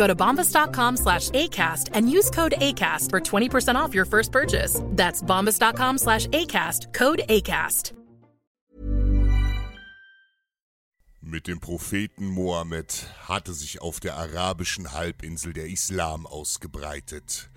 [0.00, 4.80] Go to bombas.com slash ACAST and use code ACAST for 20% off your first purchase.
[4.96, 7.92] That's bombas.com slash ACAST, code ACAST.
[11.20, 17.50] Mit dem Propheten Mohammed hatte sich auf der arabischen Halbinsel der Islam ausgebreitet.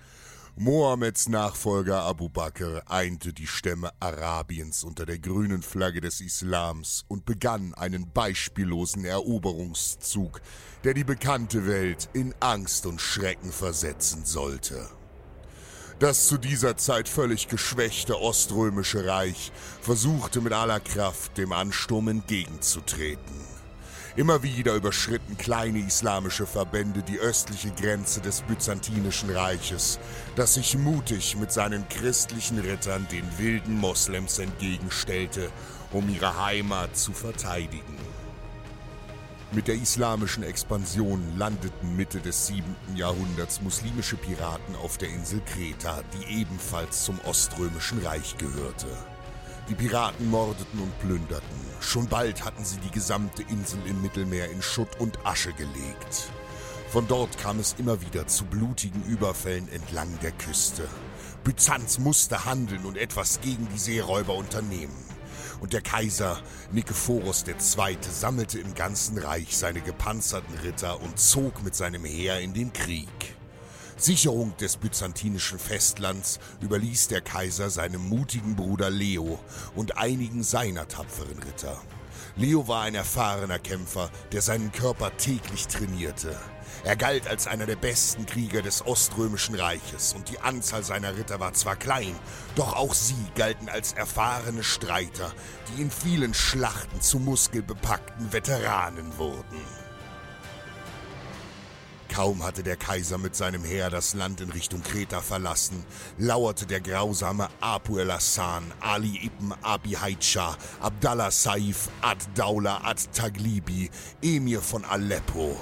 [0.56, 7.24] Mohammeds Nachfolger Abu Bakr einte die Stämme Arabiens unter der grünen Flagge des Islams und
[7.24, 10.40] begann einen beispiellosen Eroberungszug,
[10.84, 14.88] der die bekannte Welt in Angst und Schrecken versetzen sollte.
[15.98, 23.53] Das zu dieser Zeit völlig geschwächte Oströmische Reich versuchte mit aller Kraft dem Ansturm entgegenzutreten.
[24.16, 29.98] Immer wieder überschritten kleine islamische Verbände die östliche Grenze des Byzantinischen Reiches,
[30.36, 35.50] das sich mutig mit seinen christlichen Rittern den wilden Moslems entgegenstellte,
[35.90, 37.98] um ihre Heimat zu verteidigen.
[39.50, 42.64] Mit der islamischen Expansion landeten Mitte des 7.
[42.94, 48.86] Jahrhunderts muslimische Piraten auf der Insel Kreta, die ebenfalls zum Oströmischen Reich gehörte.
[49.70, 51.58] Die Piraten mordeten und plünderten.
[51.80, 56.30] Schon bald hatten sie die gesamte Insel im Mittelmeer in Schutt und Asche gelegt.
[56.90, 60.86] Von dort kam es immer wieder zu blutigen Überfällen entlang der Küste.
[61.44, 64.96] Byzanz musste handeln und etwas gegen die Seeräuber unternehmen.
[65.60, 67.96] Und der Kaiser Nikephoros II.
[68.02, 73.34] sammelte im ganzen Reich seine gepanzerten Ritter und zog mit seinem Heer in den Krieg.
[73.96, 79.38] Sicherung des byzantinischen Festlands überließ der Kaiser seinem mutigen Bruder Leo
[79.74, 81.80] und einigen seiner tapferen Ritter.
[82.36, 86.36] Leo war ein erfahrener Kämpfer, der seinen Körper täglich trainierte.
[86.82, 91.38] Er galt als einer der besten Krieger des Oströmischen Reiches und die Anzahl seiner Ritter
[91.38, 92.14] war zwar klein,
[92.56, 95.32] doch auch sie galten als erfahrene Streiter,
[95.68, 99.60] die in vielen Schlachten zu muskelbepackten Veteranen wurden.
[102.14, 105.84] Kaum hatte der Kaiser mit seinem Heer das Land in Richtung Kreta verlassen,
[106.16, 113.90] lauerte der grausame Apu el-Hassan, Ali ibn Abi Haidschah, Abdallah Saif, Ad-Daula Ad-Taglibi,
[114.22, 115.58] Emir von Aleppo,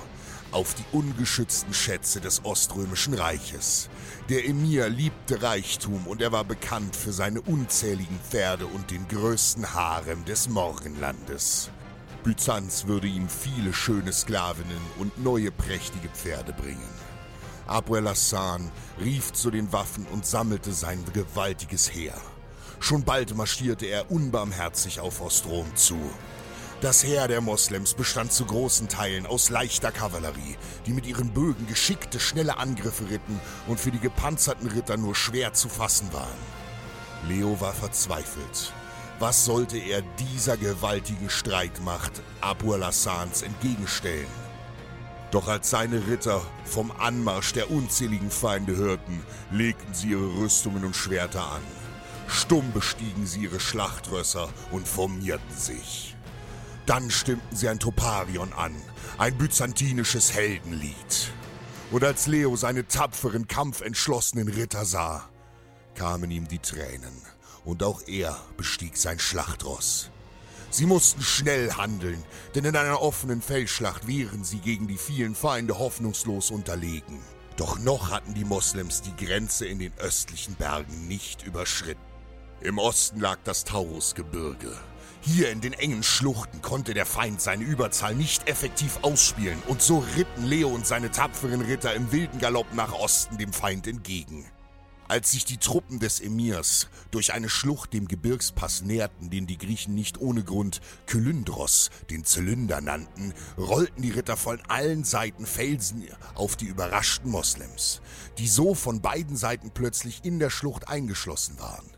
[0.51, 3.89] auf die ungeschützten Schätze des Oströmischen Reiches.
[4.29, 9.73] Der Emir liebte Reichtum und er war bekannt für seine unzähligen Pferde und den größten
[9.73, 11.71] Harem des Morgenlandes.
[12.25, 16.89] Byzanz würde ihm viele schöne Sklavinnen und neue prächtige Pferde bringen.
[17.67, 22.15] Abu el-Hassan rief zu den Waffen und sammelte sein gewaltiges Heer.
[22.81, 25.99] Schon bald marschierte er unbarmherzig auf Ostrom zu.
[26.81, 30.57] Das Heer der Moslems bestand zu großen Teilen aus leichter Kavallerie,
[30.87, 35.55] die mit ihren Bögen geschickte, schnelle Angriffe ritten und für die gepanzerten Ritter nur schwer
[35.55, 36.29] zu fassen waren.
[37.29, 38.73] Leo war verzweifelt.
[39.19, 44.27] Was sollte er dieser gewaltigen Streitmacht Abu al-Hassans entgegenstellen?
[45.31, 50.97] Doch als seine Ritter vom Anmarsch der unzähligen Feinde hörten, legten sie ihre Rüstungen und
[50.97, 51.63] Schwerter an.
[52.27, 56.17] Stumm bestiegen sie ihre Schlachtrösser und formierten sich.
[56.87, 58.75] Dann stimmten sie ein Toparion an,
[59.19, 61.31] ein byzantinisches Heldenlied.
[61.91, 65.29] Und als Leo seine tapferen, kampfentschlossenen Ritter sah,
[65.95, 67.23] kamen ihm die Tränen
[67.65, 70.11] und auch er bestieg sein Schlachtross.
[70.71, 72.25] Sie mussten schnell handeln,
[72.55, 77.21] denn in einer offenen Feldschlacht wären sie gegen die vielen Feinde hoffnungslos unterlegen.
[77.57, 82.01] Doch noch hatten die Moslems die Grenze in den östlichen Bergen nicht überschritten.
[82.63, 84.75] Im Osten lag das Taurusgebirge.
[85.21, 90.05] Hier in den engen Schluchten konnte der Feind seine Überzahl nicht effektiv ausspielen, und so
[90.17, 94.47] ritten Leo und seine tapferen Ritter im wilden Galopp nach Osten dem Feind entgegen.
[95.13, 99.95] Als sich die Truppen des Emirs durch eine Schlucht dem Gebirgspass näherten, den die Griechen
[99.95, 106.57] nicht ohne Grund Kylyndros, den Zylinder nannten, rollten die Ritter von allen Seiten Felsen auf
[106.57, 108.01] die überraschten Moslems,
[108.39, 111.91] die so von beiden Seiten plötzlich in der Schlucht eingeschlossen waren.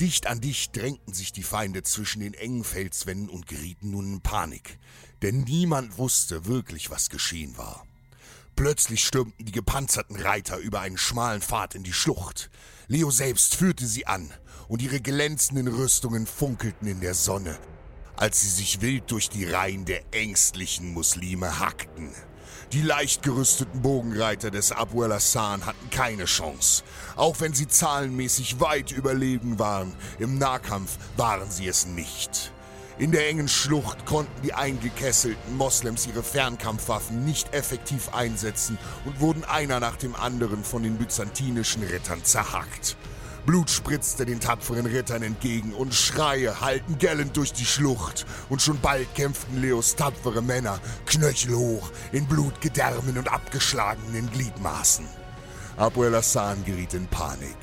[0.00, 4.20] Dicht an dicht drängten sich die Feinde zwischen den engen Felswänden und gerieten nun in
[4.22, 4.80] Panik,
[5.22, 7.86] denn niemand wusste wirklich, was geschehen war.
[8.56, 12.50] Plötzlich stürmten die gepanzerten Reiter über einen schmalen Pfad in die Schlucht.
[12.88, 14.32] Leo selbst führte sie an,
[14.66, 17.58] und ihre glänzenden Rüstungen funkelten in der Sonne,
[18.16, 22.10] als sie sich wild durch die Reihen der ängstlichen Muslime hackten.
[22.72, 26.82] Die leicht gerüsteten Bogenreiter des Abu al-Hassan hatten keine Chance.
[27.14, 32.52] Auch wenn sie zahlenmäßig weit überlegen waren, im Nahkampf waren sie es nicht.
[32.98, 39.44] In der engen Schlucht konnten die eingekesselten Moslems ihre Fernkampfwaffen nicht effektiv einsetzen und wurden
[39.44, 42.96] einer nach dem anderen von den byzantinischen Rittern zerhackt.
[43.44, 48.24] Blut spritzte den tapferen Rittern entgegen und Schreie hallten gellend durch die Schlucht.
[48.48, 55.06] Und schon bald kämpften Leos tapfere Männer, Knöchel hoch, in Blutgedärmen und abgeschlagenen Gliedmaßen.
[55.76, 57.56] Abu el-Hassan geriet in Panik.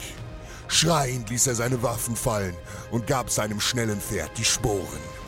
[0.67, 2.55] Schreiend ließ er seine Waffen fallen
[2.91, 5.22] und gab seinem schnellen Pferd die Sporen.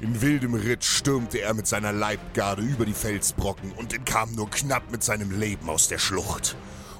[0.00, 4.90] In wildem Ritt stürmte er mit seiner Leibgarde über die Felsbrocken und entkam nur knapp
[4.90, 6.54] mit seinem Leben aus der Schlucht.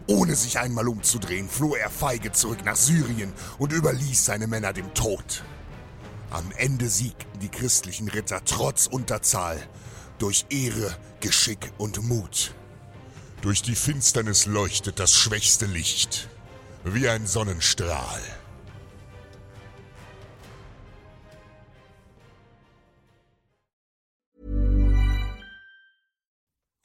[0.07, 4.95] Ohne sich einmal umzudrehen, floh er feige zurück nach Syrien und überließ seine Männer dem
[4.95, 5.43] Tod.
[6.31, 9.61] Am Ende siegten die christlichen Ritter trotz Unterzahl
[10.19, 12.55] durch Ehre, Geschick und Mut.
[13.43, 16.29] Durch die Finsternis leuchtet das schwächste Licht,
[16.85, 18.23] wie ein Sonnenstrahl.